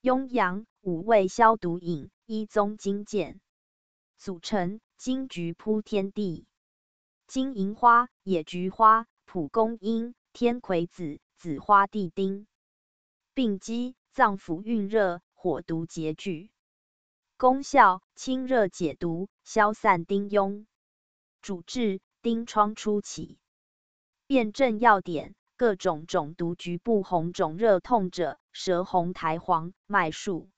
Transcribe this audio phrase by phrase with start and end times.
[0.00, 3.40] 雍阳五味消毒饮，一宗金鉴，
[4.16, 6.46] 组成金桔铺天地。
[7.26, 12.46] 金银花、野菊花、蒲公英、天葵子、紫花地丁。
[13.34, 16.52] 病机脏腑蕴热，火毒结聚。
[17.36, 20.66] 功效清热解毒，消散丁痈。
[21.42, 23.40] 主治疔疮初期。
[24.28, 30.50] 辨证要点：各种肿毒局部红肿热痛者，舌红苔黄，脉数。